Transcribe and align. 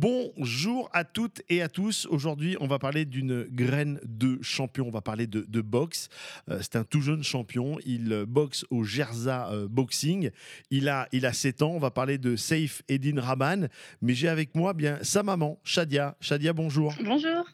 Bonjour 0.00 0.88
à 0.94 1.04
toutes 1.04 1.42
et 1.50 1.60
à 1.60 1.68
tous. 1.68 2.06
Aujourd'hui, 2.06 2.56
on 2.58 2.66
va 2.66 2.78
parler 2.78 3.04
d'une 3.04 3.42
graine 3.42 4.00
de 4.02 4.38
champion. 4.40 4.86
On 4.86 4.90
va 4.90 5.02
parler 5.02 5.26
de, 5.26 5.60
boxe. 5.60 6.08
Euh, 6.48 6.58
c'est 6.62 6.76
un 6.76 6.84
tout 6.84 7.02
jeune 7.02 7.22
champion. 7.22 7.76
Il 7.84 8.10
euh, 8.10 8.24
boxe 8.24 8.64
au 8.70 8.82
Gerza 8.82 9.50
euh, 9.50 9.68
Boxing. 9.68 10.30
Il 10.70 10.88
a, 10.88 11.06
il 11.12 11.26
a 11.26 11.34
7 11.34 11.60
ans. 11.60 11.72
On 11.72 11.78
va 11.78 11.90
parler 11.90 12.16
de 12.16 12.34
Saif 12.34 12.80
Eddin 12.88 13.20
Rahman. 13.20 13.68
Mais 14.00 14.14
j'ai 14.14 14.28
avec 14.28 14.54
moi 14.54 14.72
bien 14.72 14.98
sa 15.02 15.22
maman, 15.22 15.60
Shadia. 15.64 16.16
Shadia, 16.18 16.54
bonjour. 16.54 16.94
Bonjour. 17.04 17.44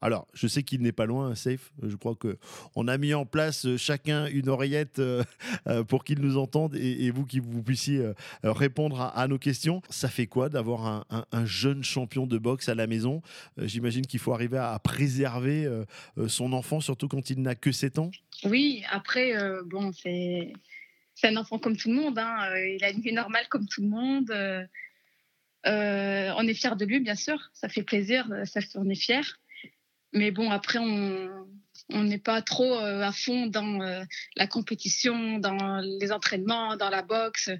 Alors, 0.00 0.26
je 0.34 0.46
sais 0.46 0.62
qu'il 0.62 0.82
n'est 0.82 0.92
pas 0.92 1.06
loin, 1.06 1.34
Safe. 1.34 1.72
Je 1.82 1.96
crois 1.96 2.14
que 2.14 2.36
on 2.74 2.88
a 2.88 2.98
mis 2.98 3.14
en 3.14 3.24
place 3.26 3.66
euh, 3.66 3.76
chacun 3.76 4.26
une 4.26 4.48
oreillette 4.48 4.98
euh, 4.98 5.22
euh, 5.66 5.84
pour 5.84 6.04
qu'il 6.04 6.20
nous 6.20 6.36
entende 6.36 6.74
et, 6.76 7.10
vous 7.10 7.24
qui 7.24 7.38
vous 7.38 7.62
puissiez 7.62 8.02
répondre 8.42 9.00
à, 9.00 9.28
nos 9.28 9.38
questions. 9.38 9.82
Ça 9.88 10.08
fait 10.08 10.26
quoi 10.26 10.48
d'avoir 10.48 10.86
un, 10.86 11.04
un- 11.10 11.24
un 11.32 11.44
jeune 11.46 11.84
champion 11.84 12.26
de 12.26 12.38
boxe 12.38 12.68
à 12.68 12.74
la 12.74 12.86
maison? 12.86 13.22
J'imagine 13.58 14.06
qu'il 14.06 14.20
faut 14.20 14.32
arriver 14.32 14.58
à, 14.58 14.78
préserver 14.78 15.68
son 16.26 16.52
enfant, 16.52 16.80
surtout 16.80 17.08
quand 17.08 17.30
il 17.30 17.40
n'a 17.42 17.54
que 17.54 17.72
7 17.72 17.98
ans. 17.98 18.10
Oui, 18.44 18.82
après, 18.90 19.34
bon, 19.66 19.92
c'est 19.92 20.52
un 21.22 21.36
enfant 21.36 21.58
comme 21.58 21.76
tout 21.76 21.88
le 21.88 21.94
monde. 21.94 22.18
hein, 22.18 22.56
Il 22.56 22.82
a 22.84 22.90
une 22.90 23.00
vie 23.00 23.12
normale 23.12 23.46
comme 23.48 23.66
tout 23.66 23.82
le 23.82 23.88
monde. 23.88 24.32
on 25.64 26.48
est 26.48 26.54
fiers 26.54 26.76
de 26.76 26.84
lui, 26.84 27.00
bien 27.00 27.14
sûr. 27.14 27.38
Ça 27.52 27.68
fait 27.68 27.82
plaisir. 27.82 28.28
Ça, 28.44 28.60
on 28.74 28.88
est 28.88 28.94
fiers. 28.94 29.20
Mais 30.14 30.30
bon, 30.30 30.50
après, 30.50 30.78
on 30.78 32.02
n'est 32.02 32.18
pas 32.18 32.40
trop 32.40 32.78
euh, 32.78 33.02
à 33.02 33.12
fond 33.12 33.46
dans 33.46 33.80
euh, 33.82 34.02
la 34.36 34.46
compétition, 34.46 35.38
dans 35.38 35.80
les 36.00 36.12
entraînements, 36.12 36.76
dans 36.76 36.88
la 36.90 37.02
boxe. 37.02 37.50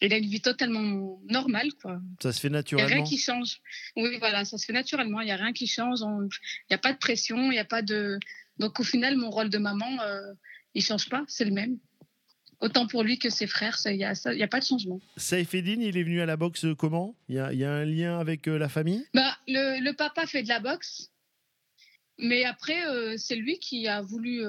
Il 0.00 0.12
a 0.12 0.18
une 0.18 0.28
vie 0.28 0.40
totalement 0.40 1.20
normale, 1.28 1.68
quoi. 1.80 2.00
Ça 2.22 2.32
se 2.32 2.40
fait 2.40 2.48
Il 2.48 2.52
n'y 2.52 2.56
a 2.56 2.60
rien 2.60 2.76
naturellement. 2.76 3.04
qui 3.04 3.18
change. 3.18 3.60
Oui, 3.96 4.16
voilà, 4.18 4.44
ça 4.44 4.58
se 4.58 4.64
fait 4.66 4.72
naturellement. 4.72 5.20
Il 5.20 5.26
n'y 5.26 5.32
a 5.32 5.36
rien 5.36 5.52
qui 5.52 5.66
change. 5.66 6.02
on- 6.02 6.24
Il 6.24 6.66
n'y 6.70 6.74
a 6.74 6.78
pas 6.78 6.92
de 6.92 6.98
pression. 6.98 7.36
Il 7.50 7.50
n'y 7.50 7.58
a 7.58 7.64
pas 7.64 7.82
de. 7.82 8.18
Donc, 8.58 8.78
au 8.80 8.84
final, 8.84 9.16
mon 9.16 9.30
rôle 9.30 9.48
de 9.48 9.58
maman, 9.58 10.00
euh, 10.02 10.20
il 10.74 10.80
ne 10.80 10.84
change 10.86 11.08
pas. 11.08 11.24
C'est 11.28 11.44
le 11.44 11.52
même. 11.52 11.78
Autant 12.60 12.86
pour 12.86 13.02
lui 13.04 13.18
que 13.18 13.30
ses 13.30 13.46
frères. 13.46 13.76
Il 13.86 13.96
n'y 13.96 14.04
a, 14.04 14.48
pas 14.48 14.60
de 14.60 14.64
changement. 14.64 15.00
Saif 15.16 15.54
Eddin, 15.54 15.80
il 15.80 15.96
est 15.96 16.02
venu 16.02 16.20
à 16.20 16.26
la 16.26 16.36
boxe 16.36 16.66
comment? 16.78 17.16
Il 17.28 17.34
y, 17.36 17.56
y 17.56 17.64
a 17.64 17.72
un 17.72 17.84
lien 17.84 18.18
avec 18.18 18.48
euh, 18.48 18.58
la 18.58 18.68
famille? 18.68 19.04
Bah, 19.14 19.36
le, 19.48 19.82
le 19.82 19.92
papa 19.94 20.26
fait 20.26 20.42
de 20.42 20.48
la 20.48 20.60
boxe. 20.60 21.11
Mais 22.22 22.44
après, 22.44 22.86
euh, 22.86 23.16
c'est 23.18 23.34
lui 23.34 23.58
qui 23.58 23.88
a 23.88 24.00
voulu. 24.00 24.44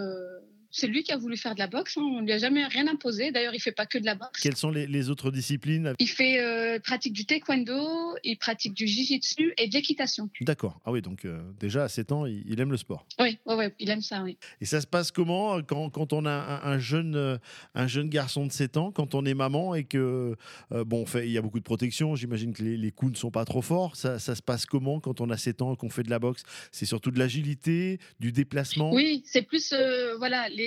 C'est 0.75 0.87
lui 0.87 1.03
qui 1.03 1.11
a 1.11 1.17
voulu 1.17 1.37
faire 1.37 1.53
de 1.53 1.59
la 1.59 1.67
boxe. 1.67 1.97
hein. 1.97 2.01
On 2.01 2.21
lui 2.21 2.31
a 2.33 2.37
jamais 2.39 2.65
rien 2.65 2.87
imposé. 2.87 3.31
D'ailleurs, 3.31 3.53
il 3.53 3.59
fait 3.61 3.71
pas 3.71 3.85
que 3.85 3.97
de 3.99 4.05
la 4.05 4.15
boxe. 4.15 4.41
Quelles 4.41 4.57
sont 4.57 4.71
les, 4.71 4.87
les 4.87 5.09
autres 5.11 5.29
disciplines? 5.31 5.93
Il 5.99 6.09
fait 6.09 6.39
euh, 6.41 6.79
pratique 6.79 7.13
du 7.13 7.25
taekwondo, 7.25 8.17
il 8.23 8.37
pratique 8.37 8.73
du 8.73 8.87
jiu-jitsu 8.87 9.53
et 9.57 9.67
de 9.67 9.73
l'équitation. 9.73 10.29
D'accord. 10.41 10.79
Ah 10.83 10.91
oui, 10.91 11.01
donc 11.03 11.25
euh, 11.25 11.39
déjà 11.59 11.83
à 11.83 11.89
7 11.89 12.11
ans, 12.11 12.25
il- 12.25 12.43
il 12.47 12.59
aime 12.59 12.71
le 12.71 12.77
sport. 12.77 13.05
Oui, 13.19 13.37
ouais, 13.45 13.55
ouais, 13.55 13.73
il 13.79 13.89
aime 13.91 14.01
ça, 14.01 14.23
oui. 14.23 14.37
Et 14.61 14.65
ça 14.65 14.81
se 14.81 14.87
passe 14.87 15.11
comment 15.11 15.57
euh, 15.57 15.61
quand, 15.61 15.89
quand 15.91 16.11
on 16.11 16.25
a 16.25 16.31
un, 16.31 16.71
un 16.73 16.79
jeune, 16.79 17.39
un 17.75 17.87
jeune 17.87 18.09
garçon 18.09 18.47
de 18.47 18.51
7 18.51 18.77
ans, 18.77 18.91
quand 18.91 19.13
on 19.13 19.25
est 19.25 19.35
maman 19.35 19.75
et 19.75 19.83
que, 19.83 20.35
euh, 20.71 20.83
bon, 20.83 21.05
fait- 21.05 21.27
il 21.27 21.31
y 21.31 21.37
a 21.37 21.41
beaucoup 21.43 21.59
de 21.59 21.63
protection, 21.63 22.15
j'imagine 22.15 22.51
que 22.53 22.63
les, 22.63 22.77
les 22.77 22.91
coups 22.91 23.11
ne 23.11 23.17
sont 23.17 23.31
pas 23.31 23.45
trop 23.45 23.61
forts. 23.61 23.95
Ça, 23.95 24.17
ça 24.17 24.33
se 24.33 24.41
passe 24.41 24.65
comment 24.65 24.99
quand 24.99 25.21
on 25.21 25.29
a 25.29 25.37
7 25.37 25.61
ans 25.61 25.73
et 25.73 25.77
qu'on 25.77 25.89
fait 25.91 26.03
de 26.03 26.09
la 26.09 26.19
boxe? 26.19 26.41
C'est 26.71 26.85
surtout 26.85 27.11
de 27.11 27.19
l'agilité, 27.19 27.99
du 28.19 28.31
déplacement? 28.31 28.91
Oui, 28.91 29.21
c'est 29.25 29.43
plus 29.43 29.71
voilà 30.17 30.49
les 30.49 30.62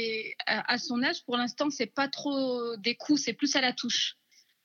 à, 0.46 0.72
à 0.74 0.78
son 0.78 1.02
âge 1.02 1.24
pour 1.24 1.36
l'instant 1.36 1.70
c'est 1.70 1.92
pas 1.92 2.08
trop 2.08 2.76
des 2.76 2.94
coups, 2.94 3.22
c'est 3.22 3.32
plus 3.34 3.54
à 3.56 3.60
la 3.60 3.72
touche. 3.72 4.16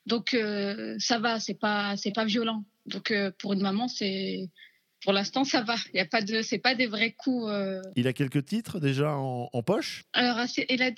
Donc 0.06 0.34
euh, 0.34 0.96
ça 1.00 1.20
va, 1.20 1.40
c'est 1.40 1.60
pas 1.60 1.96
c'est 1.98 2.12
pas 2.14 2.26
violent. 2.26 2.64
Donc 2.86 3.12
euh, 3.12 3.32
pour 3.40 3.54
une 3.54 3.62
maman 3.62 3.88
c'est 3.88 4.50
pour 5.04 5.14
l'instant 5.14 5.44
ça 5.44 5.62
va. 5.62 5.76
Il 5.94 5.98
y 5.98 6.00
a 6.00 6.06
pas 6.06 6.22
de 6.22 6.42
c'est 6.42 6.58
pas 6.60 6.76
des 6.76 6.88
vrais 6.88 7.12
coups. 7.14 7.50
euh. 7.50 7.82
Il 7.96 8.08
a 8.08 8.14
quelques 8.14 8.46
titres 8.46 8.80
déjà 8.80 9.16
en, 9.16 9.50
en 9.52 9.64
poche? 9.64 10.04
Alors 10.14 10.48
c'est- 10.48 10.66
il 10.70 10.82
a 10.82 10.92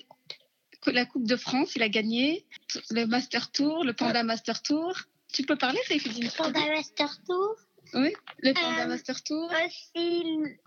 la 0.87 1.05
Coupe 1.05 1.27
de 1.27 1.37
France, 1.37 1.75
il 1.77 1.81
a 1.81 1.87
gagné 1.87 2.45
le 2.91 3.05
Master 3.05 3.51
Tour, 3.51 3.85
le 3.85 3.93
Panda 3.93 4.21
Master 4.23 4.61
Tour. 4.61 4.91
Tu 5.31 5.43
peux 5.43 5.55
parler, 5.55 5.79
Saïfidine 5.87 6.29
Panda 6.37 6.59
Master 6.75 7.09
Tour? 7.25 7.55
Oui, 7.93 8.13
le 8.39 8.53
Panda 8.53 8.83
Euh, 8.85 8.87
Master 8.87 9.23
Tour. 9.23 9.51
Aussi, 9.65 10.23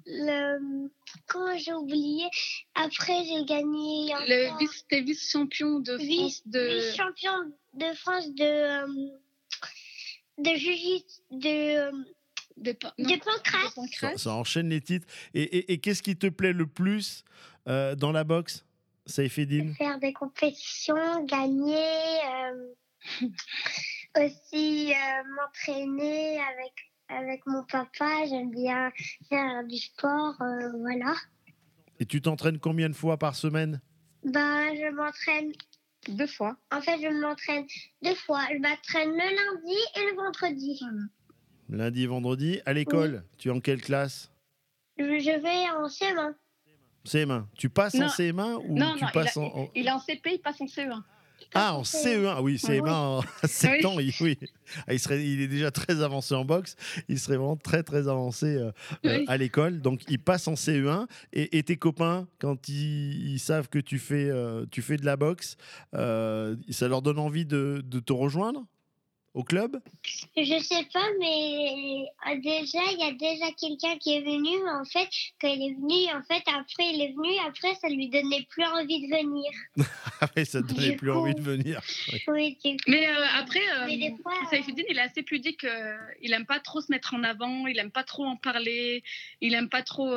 le. 0.06 0.88
Comment 1.27 1.56
j'ai 1.59 1.72
oublié? 1.72 2.27
Après, 2.75 3.25
j'ai 3.25 3.44
gagné. 3.44 4.12
Le 4.28 4.59
vice, 4.59 4.84
t'es 4.88 5.00
vice-champion 5.00 5.81
de 5.81 5.97
France 5.97 6.06
vice- 6.06 6.43
de 6.47 6.60
vice-champion 6.60 7.32
de 7.75 7.93
France 7.97 8.28
de. 8.34 8.44
euh, 8.44 8.87
de 10.38 10.50
Jiu-Jitsu, 10.50 11.21
de, 11.31 11.91
de, 12.59 12.72
pa- 12.72 12.93
non, 12.99 13.09
de 13.09 13.15
de 13.15 13.21
pancrace. 13.21 14.16
ça, 14.19 14.34
enchaîne 14.34 14.69
les 14.69 14.83
titres. 14.83 15.06
Et, 15.33 15.43
et- 15.43 15.72
et 15.72 15.78
qu'est-ce 15.78 16.03
qui 16.03 16.16
te 16.16 16.27
plaît 16.27 16.53
le 16.53 16.66
plus 16.66 17.25
euh, 17.69 17.94
dans 17.97 18.12
la 18.12 18.22
boxe? 18.25 18.65
Saïfedine 19.06 19.75
Faire 19.77 19.98
des 19.98 20.12
compétitions, 20.12 21.25
gagner. 21.25 22.19
euh, 22.27 22.75
aussi 24.19 24.93
euh, 24.93 25.22
m'entraîner 25.37 26.38
avec, 26.41 26.72
avec 27.08 27.46
mon 27.46 27.62
papa. 27.64 28.26
J'aime 28.28 28.50
bien 28.50 28.90
faire 29.28 29.64
du 29.66 29.76
sport. 29.78 30.34
euh, 30.40 30.70
voilà. 30.80 31.14
Et 32.00 32.06
tu 32.06 32.20
t'entraînes 32.20 32.58
combien 32.58 32.88
de 32.88 32.94
fois 32.94 33.16
par 33.16 33.34
semaine? 33.36 33.80
Ben, 34.24 34.74
je 34.74 34.90
m'entraîne 34.94 35.52
Deux 36.08 36.26
fois. 36.26 36.56
En 36.72 36.80
fait, 36.80 36.98
je 37.00 37.08
m'entraîne 37.20 37.64
deux 38.02 38.14
fois. 38.14 38.42
Je 38.52 38.58
m'entraîne 38.58 39.10
le 39.10 39.16
lundi 39.16 39.78
et 39.96 40.10
le 40.10 40.16
vendredi. 40.16 40.80
Lundi 41.68 42.02
et 42.02 42.06
vendredi. 42.06 42.60
À 42.66 42.72
l'école, 42.72 43.24
tu 43.38 43.48
es 43.48 43.50
en 43.50 43.60
quelle 43.60 43.80
classe? 43.80 44.30
Je 44.98 45.04
je 45.04 45.40
vais 45.40 45.70
en 45.76 45.88
CM1. 45.88 46.34
CM1. 47.04 47.44
Tu 47.56 47.68
passes 47.68 47.94
en 47.96 47.98
Non. 47.98 48.06
CM1 48.08 48.54
ou 48.66 48.78
Non, 48.78 48.94
tu 48.94 49.02
non, 49.02 49.08
il 49.08 49.12
passes 49.12 49.36
a- 49.36 49.40
en, 49.40 49.44
en- 49.62 49.70
Il 49.74 49.86
est 49.86 49.90
en 49.90 49.98
CP, 50.00 50.34
il 50.34 50.38
passe 50.40 50.60
en 50.60 50.66
CE1. 50.66 51.02
Ah, 51.54 51.74
en 51.74 51.82
CE1. 51.82 52.34
Ah 52.36 52.42
oui, 52.42 52.56
CM1 52.56 53.22
à 53.42 53.48
7 53.48 53.70
Oui. 53.78 53.86
ans, 53.86 53.98
il, 53.98 54.12
oui. 54.20 54.38
Ah, 54.86 54.92
il, 54.92 55.00
serait, 55.00 55.24
il 55.24 55.41
est 55.41 55.48
déjà 55.48 55.70
très 55.70 56.02
avancé 56.02 56.34
en 56.34 56.44
boxe. 56.44 56.76
Il 57.08 57.19
serait 57.19 57.36
vraiment 57.36 57.56
très, 57.56 57.82
très 57.82 58.08
avancé 58.08 58.47
euh, 58.56 58.70
euh, 59.06 59.19
Oui. 59.19 59.24
à 59.28 59.36
l'école. 59.36 59.80
Donc, 59.80 60.02
il 60.08 60.19
passe 60.19 60.48
en 60.48 60.54
CE1. 60.54 61.06
Et, 61.32 61.56
et 61.56 61.62
tes 61.62 61.76
copains, 61.76 62.26
quand 62.38 62.69
ils, 62.69 63.32
ils 63.32 63.38
savent 63.38 63.69
que 63.69 63.78
tu 63.78 63.98
fais, 63.98 64.28
euh, 64.28 64.66
tu 64.70 64.82
fais 64.82 64.97
de 64.97 65.06
la 65.06 65.16
boxe, 65.16 65.56
euh, 65.94 66.56
ça 66.69 66.88
leur 66.88 67.00
donne 67.00 67.19
envie 67.19 67.47
de, 67.47 67.82
de 67.84 68.00
te 68.00 68.12
rejoindre? 68.12 68.64
Au 69.36 69.44
club? 69.44 69.78
Je 70.36 70.58
sais 70.62 70.84
pas, 70.92 71.06
mais 71.20 72.06
euh, 72.26 72.41
déjà, 72.41 72.78
il 72.92 72.98
y 72.98 73.02
a 73.04 73.12
déjà 73.12 73.52
quelqu'un 73.52 73.97
qui 73.98 74.14
est 74.16 74.22
venu. 74.22 74.56
En 74.70 74.84
fait, 74.86 75.08
quand 75.41 75.48
il 75.48 75.62
est 75.62 75.74
venu, 75.74 76.10
en 76.19 76.22
fait, 76.22 76.42
après, 76.48 76.91
il 76.94 77.02
est 77.02 77.12
venu. 77.12 77.28
Après, 77.47 77.74
ça 77.74 77.88
lui 77.88 78.08
donnait 78.08 78.47
plus 78.48 78.64
envie 78.64 79.06
de 79.06 79.14
venir. 79.14 79.50
Ah 80.22 80.44
ça 80.47 80.62
te 80.62 80.72
donnait 80.72 80.92
Du 80.92 80.97
plus 80.97 81.12
coup- 81.12 81.19
envie 81.19 81.34
de 81.34 81.42
venir. 81.42 81.80
Oui, 82.28 82.56
du 82.64 82.70
coup. 82.78 82.84
Mais 82.88 83.06
euh, 83.06 83.24
après, 83.38 83.60
euh, 83.60 83.84
Mais 83.86 83.98
des 83.98 84.14
fois, 84.22 84.32
euh, 84.32 84.47
Saïfedine, 84.48 84.86
il 84.88 84.97
est 84.97 85.00
assez 85.02 85.22
pudique. 85.22 85.64
euh, 85.64 85.94
il 86.22 86.32
aime 86.32 86.47
pas 86.47 86.58
trop 86.58 86.80
se 86.80 86.91
mettre 86.91 87.12
en 87.12 87.22
avant, 87.22 87.66
il 87.66 87.78
aime 87.78 87.91
pas 87.91 88.03
trop 88.04 88.24
en 88.24 88.36
parler, 88.36 89.03
il 89.42 89.53
aime 89.54 89.68
pas 89.68 89.82
trop. 89.82 90.16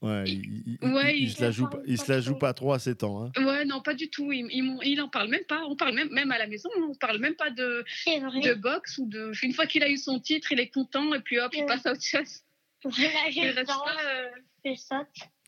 Ouais, 0.00 0.24
il, 0.26 0.78
il- 0.80 0.88
Ouais, 0.94 1.16
il- 1.16 1.22
il 1.22 1.28
il- 1.28 1.30
se 1.32 1.42
la 1.42 1.50
joue, 1.50 1.68
pas- 1.68 1.80
il 1.86 1.98
se 1.98 2.12
la 2.12 2.20
joue 2.20 2.36
pas 2.36 2.54
trop 2.54 2.72
à 2.72 2.78
7 2.78 3.02
ans. 3.02 3.24
hein. 3.24 3.44
Ouais, 3.44 3.64
non, 3.64 3.80
pas 3.82 3.94
du 3.94 4.08
tout. 4.08 4.30
Il, 4.30 4.46
il, 4.84 5.00
en 5.00 5.08
parle 5.08 5.28
même 5.28 5.44
pas. 5.48 5.64
On 5.66 5.74
parle 5.74 5.94
même, 5.94 6.08
même 6.12 6.30
à 6.30 6.38
la 6.38 6.46
maison, 6.46 6.68
hein, 6.78 6.86
on 6.90 6.94
parle 6.94 7.18
même 7.18 7.34
pas 7.34 7.50
de, 7.50 7.84
de 8.06 8.54
boxe 8.54 8.98
ou 8.98 9.06
de. 9.08 9.32
Une 9.42 9.52
fois 9.52 9.66
qu'il 9.66 9.82
a 9.82 9.88
eu 9.90 9.96
son 9.96 10.20
titre, 10.20 10.52
il 10.52 10.60
est 10.60 10.68
content 10.68 11.12
et 11.14 11.20
puis 11.20 11.40
hop, 11.40 11.52
il 11.54 11.66
passe 11.66 11.84
à 11.86 11.92
autre 11.92 12.02
chose. 12.04 12.42
Pas, 12.84 13.96
euh. 14.06 14.28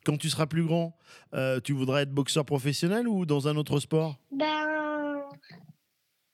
Quand 0.05 0.17
tu 0.17 0.29
seras 0.31 0.47
plus 0.47 0.65
grand, 0.65 0.97
euh, 1.35 1.61
tu 1.61 1.73
voudras 1.73 2.03
être 2.03 2.11
boxeur 2.11 2.45
professionnel 2.45 3.07
ou 3.07 3.27
dans 3.27 3.47
un 3.47 3.57
autre 3.57 3.79
sport? 3.79 4.19
Ben, 4.33 5.21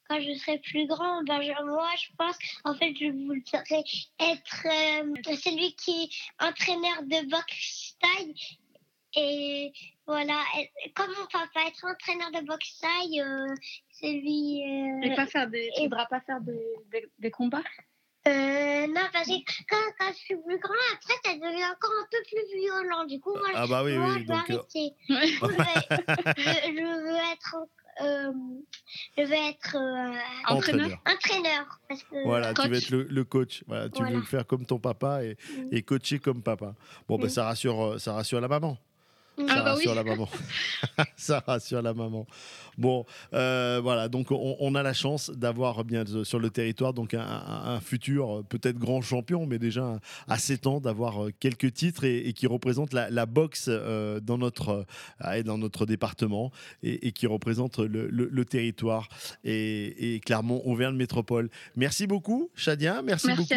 quand 0.08 0.20
je 0.20 0.32
serai 0.38 0.58
plus 0.58 0.86
grand, 0.86 1.22
ben, 1.24 1.40
je- 1.42 1.64
moi, 1.64 1.88
je 1.98 2.08
pense, 2.18 2.36
en 2.64 2.74
fait, 2.74 2.94
je 2.98 3.06
voudrais 3.10 3.84
être 4.20 4.66
euh, 4.66 5.34
celui 5.36 5.74
qui 5.74 6.04
est 6.04 6.44
entraîneur 6.46 7.02
de 7.02 7.28
boxe 7.30 7.96
taille. 8.00 8.34
Et 9.18 9.72
voilà, 10.06 10.38
comme 10.94 11.08
mon 11.18 11.26
papa, 11.32 11.66
être 11.68 11.84
entraîneur 11.86 12.30
de 12.32 12.46
boxe 12.46 12.78
taille, 12.80 13.20
euh, 13.22 13.54
celui. 13.92 14.60
Et 14.60 15.12
Euh, 15.12 15.16
pas 15.16 15.26
faire 15.26 15.48
des. 15.48 15.70
Tu 15.74 15.82
et- 15.82 15.84
voudras 15.84 16.06
pas 16.06 16.20
faire 16.20 16.40
des, 16.40 16.60
des, 16.92 17.06
des 17.18 17.30
combats? 17.30 17.62
Euh, 18.28 18.86
non, 18.88 19.02
parce 19.12 19.28
que 19.28 19.34
quand, 19.70 19.76
quand 19.98 20.08
je 20.12 20.18
suis 20.18 20.36
plus 20.36 20.58
grand, 20.58 20.74
après, 20.94 21.14
ça 21.24 21.32
devient 21.34 21.64
encore 21.64 21.92
un 22.02 22.06
peu 22.10 22.18
plus 22.26 22.58
violent. 22.60 23.04
Du 23.04 23.20
coup, 23.20 23.30
moi, 23.36 23.48
Ah 23.54 23.66
bah 23.68 23.84
oui, 23.84 23.96
moi, 23.96 24.08
oui. 24.08 24.12
je 24.14 24.18
vais 24.18 24.24
Donc, 24.34 24.50
euh, 24.50 24.56
arrêter. 24.58 24.94
Je- 26.36 26.72
je 26.76 27.02
veux 27.04 27.32
être. 27.32 27.56
Euh, 28.02 28.32
je 29.16 29.22
vais 29.22 29.48
être 29.50 29.76
euh, 29.76 30.54
Entraîneur. 30.54 30.90
entraîneur. 31.06 31.80
Parce 31.88 32.02
que, 32.02 32.24
Voilà, 32.24 32.54
tu 32.54 32.62
Coach. 32.62 32.70
veux 32.70 32.76
être 32.76 32.90
le, 32.90 33.02
le 33.04 33.24
coach. 33.24 33.64
Voilà, 33.66 33.88
tu 33.88 34.02
veux 34.04 34.14
le 34.16 34.22
faire 34.22 34.46
comme 34.46 34.64
ton 34.66 34.78
papa 34.78 35.24
et, 35.24 35.36
Mm. 35.56 35.68
et 35.72 35.82
coacher 35.82 36.18
comme 36.18 36.42
papa. 36.42 36.74
Bon, 37.08 37.18
bah, 37.18 37.26
Mm. 37.26 37.30
ça, 37.30 37.44
rassure, 37.44 37.84
euh, 37.84 37.98
ça 37.98 38.12
rassure 38.14 38.40
la 38.40 38.48
maman. 38.48 38.76
Ça 39.38 39.44
Ah 39.48 39.62
bah 39.62 39.72
rassure 39.74 39.90
oui. 39.90 39.96
la 39.96 40.04
maman. 40.04 40.28
ça 41.16 41.42
rassure 41.46 41.82
la 41.82 41.94
maman. 41.94 42.26
Bon, 42.78 43.04
euh, 43.32 43.80
voilà, 43.82 44.08
donc 44.08 44.30
on, 44.30 44.56
on 44.60 44.74
a 44.74 44.82
la 44.82 44.92
chance 44.92 45.30
d'avoir 45.30 45.82
bien 45.84 46.04
euh, 46.08 46.24
sur 46.24 46.38
le 46.38 46.50
territoire 46.50 46.92
donc 46.92 47.14
un, 47.14 47.80
futur 47.80 48.38
euh, 48.38 48.42
peut-être 48.42 48.78
grand 48.78 49.00
champion, 49.00 49.46
mais 49.46 49.58
déjà 49.58 49.98
à 50.28 50.38
7 50.38 50.66
ans 50.66 50.80
d'avoir 50.80 51.28
quelques 51.40 51.72
titres 51.72 52.04
et, 52.04 52.18
et 52.28 52.32
qui 52.34 52.46
représente 52.46 52.92
la, 52.92 53.08
la 53.10 53.24
boxe 53.26 53.66
euh, 53.68 54.20
dans 54.20 54.36
notre 54.38 54.84
euh, 55.24 55.42
dans 55.42 55.56
notre 55.58 55.86
département 55.86 56.50
et, 56.82 57.08
et 57.08 57.12
qui 57.12 57.26
représente 57.26 57.78
le, 57.78 58.08
le- 58.08 58.28
le 58.30 58.44
territoire 58.44 59.08
et, 59.44 60.14
et 60.14 60.20
Clermont 60.20 60.60
Auvergne 60.64 60.96
Métropole. 60.96 61.48
Merci 61.76 62.06
beaucoup, 62.06 62.50
Shadia. 62.54 63.00
Merci, 63.02 63.28
Merci 63.28 63.42
beaucoup. 63.42 63.48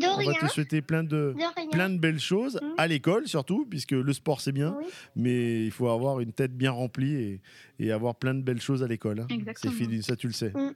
De 0.00 0.06
On 0.06 0.24
va 0.32 0.34
te 0.34 0.52
souhaiter 0.52 0.82
plein 0.82 1.02
de 1.04 1.34
plein 1.72 1.88
de 1.88 1.98
belles 1.98 2.20
choses 2.20 2.58
Mm. 2.62 2.66
à 2.78 2.86
l'école 2.88 3.26
surtout, 3.28 3.66
puisque 3.68 3.92
le 3.92 4.12
sport 4.12 4.40
c'est 4.40 4.52
bien 4.52 4.74
Oui. 4.78 4.84
Mais 5.16 5.64
il 5.64 5.70
faut 5.70 5.88
avoir 5.88 6.20
une 6.20 6.32
tête 6.32 6.52
bien 6.56 6.70
remplie 6.70 7.14
et, 7.14 7.40
et 7.78 7.92
avoir 7.92 8.14
plein 8.16 8.34
de 8.34 8.42
belles 8.42 8.60
choses 8.60 8.82
à 8.82 8.86
l'école. 8.86 9.20
hein. 9.20 9.26
C'est 9.28 9.34
Exactement. 9.36 9.74
fini, 9.74 10.02
ça 10.02 10.16
tu 10.16 10.26
le 10.26 10.32
sais. 10.32 10.50
Mm. 10.54 10.74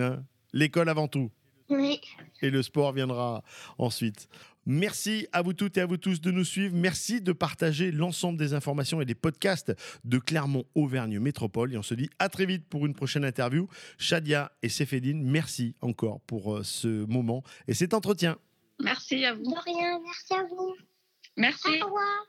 Hein 0.00 0.24
l'école 0.52 0.88
avant 0.88 1.08
tout, 1.08 1.30
Oui. 1.70 2.00
et 2.42 2.50
le 2.50 2.62
sport 2.62 2.92
viendra 2.92 3.42
ensuite. 3.78 4.28
Merci 4.64 5.26
à 5.32 5.42
vous 5.42 5.54
toutes 5.54 5.76
et 5.76 5.80
à 5.80 5.86
vous 5.86 5.96
tous 5.96 6.20
de 6.20 6.30
nous 6.30 6.44
suivre. 6.44 6.72
Merci 6.76 7.20
de 7.20 7.32
partager 7.32 7.90
l'ensemble 7.90 8.38
des 8.38 8.54
informations 8.54 9.00
et 9.00 9.04
des 9.04 9.16
podcasts 9.16 9.74
de 10.04 10.18
Clermont-Auvergne 10.18 11.18
Métropole. 11.18 11.72
Et 11.74 11.76
on 11.78 11.82
se 11.82 11.94
dit 11.94 12.08
à 12.20 12.28
très 12.28 12.46
vite 12.46 12.64
pour 12.68 12.86
une 12.86 12.94
prochaine 12.94 13.24
interview. 13.24 13.66
Shadia 13.98 14.52
et 14.62 14.68
Sefedine, 14.68 15.20
merci 15.24 15.74
encore 15.80 16.20
pour 16.20 16.54
euh, 16.58 16.62
ce 16.62 17.04
moment 17.06 17.42
et 17.66 17.74
cet 17.74 17.92
entretien. 17.92 18.36
Merci 18.80 19.24
à 19.24 19.34
vous. 19.34 19.42
De 19.42 19.64
rien. 19.64 20.00
Merci 20.04 20.34
à 20.34 20.44
vous. 20.44 20.74
Merci. 21.36 21.68
Au 21.82 21.86
revoir. 21.86 22.26